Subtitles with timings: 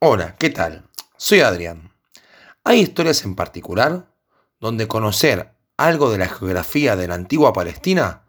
[0.00, 0.88] Hola, ¿qué tal?
[1.16, 1.92] Soy Adrián.
[2.62, 4.14] Hay historias en particular
[4.60, 8.22] donde conocer algo de la geografía de la antigua Palestina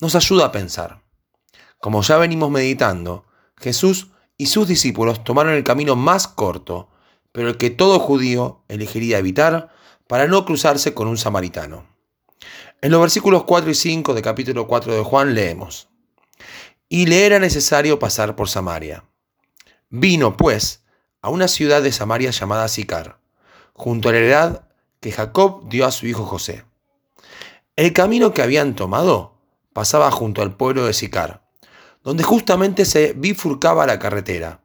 [0.00, 1.02] nos ayuda a pensar.
[1.78, 3.26] Como ya venimos meditando,
[3.58, 6.88] Jesús y sus discípulos tomaron el camino más corto,
[7.32, 9.68] pero el que todo judío elegiría evitar
[10.08, 11.86] para no cruzarse con un samaritano.
[12.80, 15.90] En los versículos 4 y 5 de capítulo 4 de Juan leemos,
[16.88, 19.04] Y le era necesario pasar por Samaria.
[19.90, 20.80] Vino, pues,
[21.22, 23.18] a una ciudad de Samaria llamada Sicar,
[23.72, 24.68] junto a la heredad
[25.00, 26.64] que Jacob dio a su hijo José.
[27.76, 29.34] El camino que habían tomado
[29.72, 31.42] pasaba junto al pueblo de Sicar,
[32.02, 34.60] donde justamente se bifurcaba la carretera,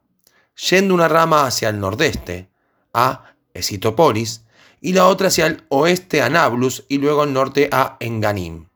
[0.70, 2.48] yendo una rama hacia el nordeste,
[2.92, 4.42] a Esitopolis,
[4.80, 8.68] y la otra hacia el oeste a Nablus y luego al norte a Enganim.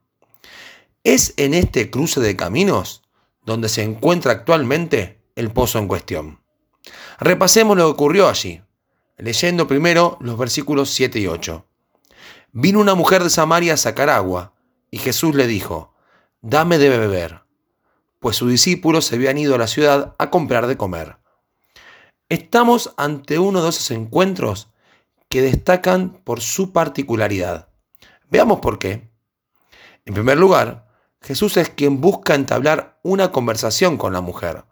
[1.05, 3.03] Es en este cruce de caminos
[3.45, 6.40] donde se encuentra actualmente el pozo en cuestión.
[7.19, 8.63] Repasemos lo que ocurrió allí,
[9.17, 11.67] leyendo primero los versículos 7 y 8.
[12.53, 14.55] Vino una mujer de Samaria a sacar agua,
[14.91, 15.95] y Jesús le dijo,
[16.41, 17.43] Dame de beber,
[18.19, 21.19] pues sus discípulos se habían ido a la ciudad a comprar de comer.
[22.29, 24.71] Estamos ante uno de esos encuentros
[25.29, 27.69] que destacan por su particularidad.
[28.31, 29.11] Veamos por qué.
[30.05, 30.89] En primer lugar,
[31.21, 34.65] Jesús es quien busca entablar una conversación con la mujer,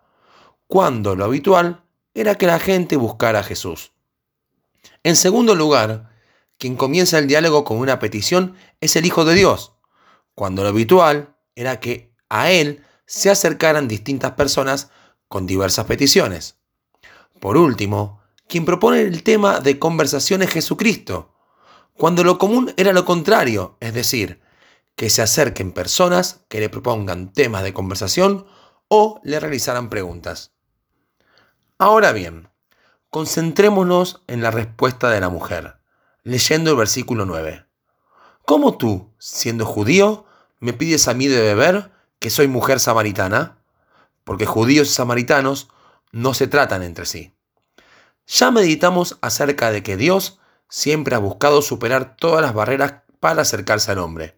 [0.66, 3.92] cuando lo habitual era que la gente buscara a Jesús.
[5.02, 6.10] En segundo lugar,
[6.58, 9.72] quien comienza el diálogo con una petición es el Hijo de Dios,
[10.34, 14.90] cuando lo habitual era que a Él se acercaran distintas personas
[15.28, 16.56] con diversas peticiones.
[17.40, 21.34] Por último, quien propone el tema de conversación es Jesucristo,
[21.98, 24.40] cuando lo común era lo contrario, es decir,
[24.94, 28.46] que se acerquen personas que le propongan temas de conversación
[28.88, 30.52] o le realizaran preguntas.
[31.80, 32.48] Ahora bien,
[33.08, 35.76] concentrémonos en la respuesta de la mujer,
[36.24, 37.66] leyendo el versículo 9.
[38.44, 40.24] ¿Cómo tú, siendo judío,
[40.58, 43.58] me pides a mí de beber que soy mujer samaritana?
[44.24, 45.68] Porque judíos y samaritanos
[46.10, 47.36] no se tratan entre sí.
[48.26, 53.92] Ya meditamos acerca de que Dios siempre ha buscado superar todas las barreras para acercarse
[53.92, 54.36] al hombre.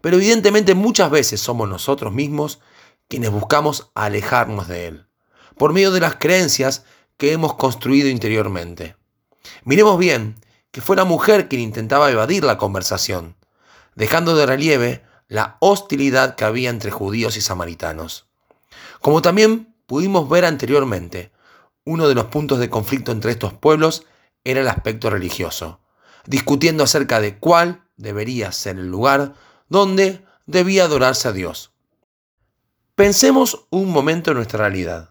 [0.00, 2.58] Pero evidentemente muchas veces somos nosotros mismos
[3.06, 5.09] quienes buscamos alejarnos de Él
[5.60, 6.84] por medio de las creencias
[7.18, 8.96] que hemos construido interiormente.
[9.64, 10.36] Miremos bien
[10.70, 13.36] que fue la mujer quien intentaba evadir la conversación,
[13.94, 18.26] dejando de relieve la hostilidad que había entre judíos y samaritanos.
[19.02, 21.30] Como también pudimos ver anteriormente,
[21.84, 24.06] uno de los puntos de conflicto entre estos pueblos
[24.44, 25.80] era el aspecto religioso,
[26.24, 29.34] discutiendo acerca de cuál debería ser el lugar
[29.68, 31.70] donde debía adorarse a Dios.
[32.94, 35.09] Pensemos un momento en nuestra realidad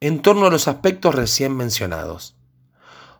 [0.00, 2.36] en torno a los aspectos recién mencionados.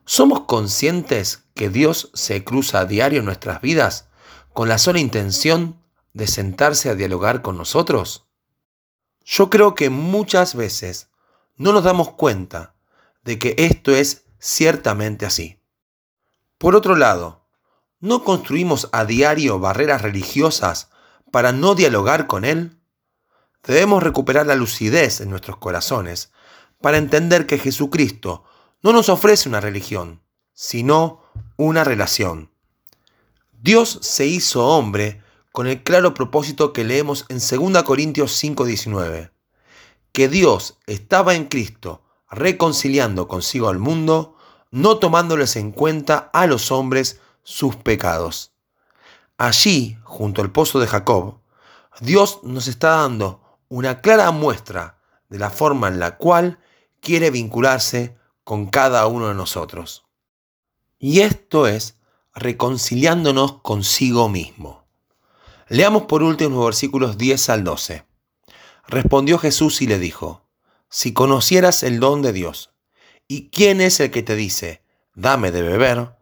[0.07, 4.09] ¿Somos conscientes que Dios se cruza a diario en nuestras vidas
[4.55, 5.79] con la sola intención
[6.15, 8.27] de sentarse a dialogar con nosotros?
[9.25, 11.11] Yo creo que muchas veces
[11.57, 12.75] no nos damos cuenta
[13.23, 15.61] de que esto es ciertamente así.
[16.57, 17.47] Por otro lado,
[18.01, 20.89] ¿no construimos a diario barreras religiosas
[21.31, 22.81] para no dialogar con Él?
[23.63, 26.33] Debemos recuperar la lucidez en nuestros corazones
[26.81, 28.45] para entender que Jesucristo
[28.83, 31.23] no nos ofrece una religión, sino
[31.57, 32.51] una relación.
[33.53, 39.33] Dios se hizo hombre con el claro propósito que leemos en 2 Corintios 5:19,
[40.13, 44.37] que Dios estaba en Cristo reconciliando consigo al mundo,
[44.71, 48.53] no tomándoles en cuenta a los hombres sus pecados.
[49.37, 51.41] Allí, junto al pozo de Jacob,
[52.01, 56.59] Dios nos está dando una clara muestra de la forma en la cual
[57.01, 60.05] quiere vincularse con cada uno de nosotros.
[60.99, 61.99] Y esto es
[62.35, 64.87] reconciliándonos consigo mismo.
[65.69, 68.05] Leamos por último los versículos 10 al 12.
[68.87, 70.49] Respondió Jesús y le dijo,
[70.89, 72.73] Si conocieras el don de Dios,
[73.29, 74.83] y quién es el que te dice,
[75.15, 76.17] dame de beber,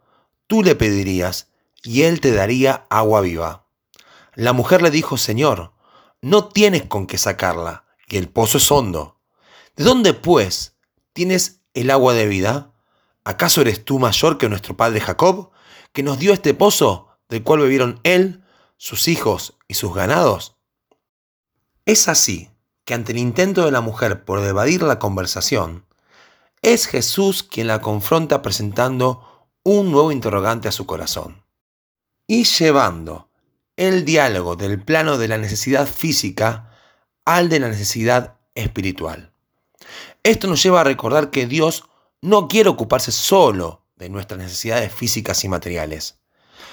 [0.45, 1.47] tú le pedirías,
[1.83, 3.65] y él te daría agua viva.
[4.35, 5.73] La mujer le dijo, Señor,
[6.21, 9.19] no tienes con qué sacarla, y el pozo es hondo.
[9.75, 10.75] ¿De dónde, pues,
[11.13, 12.73] tienes el agua de vida?
[13.23, 15.51] ¿Acaso eres tú mayor que nuestro padre Jacob,
[15.93, 18.43] que nos dio este pozo del cual bebieron él,
[18.77, 20.55] sus hijos y sus ganados?
[21.85, 22.49] Es así
[22.85, 25.85] que ante el intento de la mujer por evadir la conversación,
[26.61, 31.43] es Jesús quien la confronta presentando un nuevo interrogante a su corazón.
[32.27, 33.29] Y llevando
[33.77, 36.71] el diálogo del plano de la necesidad física
[37.25, 39.33] al de la necesidad espiritual.
[40.23, 41.85] Esto nos lleva a recordar que Dios
[42.21, 46.19] no quiere ocuparse solo de nuestras necesidades físicas y materiales,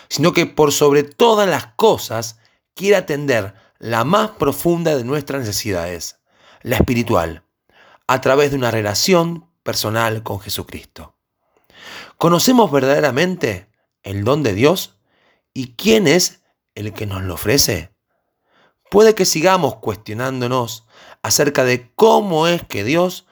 [0.09, 2.39] sino que por sobre todas las cosas
[2.75, 6.19] quiere atender la más profunda de nuestras necesidades,
[6.63, 7.45] la espiritual,
[8.07, 11.15] a través de una relación personal con Jesucristo.
[12.19, 13.69] ¿Conocemos verdaderamente
[14.03, 14.97] el don de Dios
[15.53, 16.43] y quién es
[16.75, 17.96] el que nos lo ofrece?
[18.91, 20.87] Puede que sigamos cuestionándonos
[21.23, 23.27] acerca de cómo es que Dios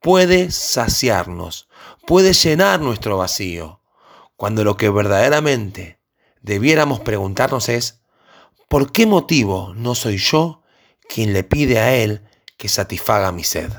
[0.00, 1.68] puede saciarnos,
[2.06, 3.80] puede llenar nuestro vacío,
[4.36, 5.98] cuando lo que verdaderamente
[6.42, 8.00] debiéramos preguntarnos es,
[8.68, 10.62] ¿por qué motivo no soy yo
[11.08, 12.22] quien le pide a Él
[12.58, 13.72] que satisfaga mi sed?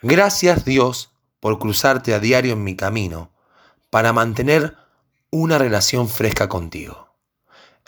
[0.00, 3.30] Gracias Dios por cruzarte a diario en mi camino
[3.90, 4.76] para mantener
[5.30, 7.05] una relación fresca contigo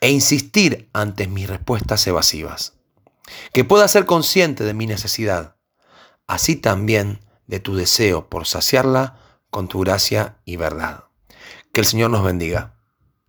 [0.00, 2.74] e insistir ante mis respuestas evasivas.
[3.52, 5.56] Que pueda ser consciente de mi necesidad,
[6.26, 9.18] así también de tu deseo por saciarla
[9.50, 11.04] con tu gracia y verdad.
[11.72, 12.77] Que el Señor nos bendiga.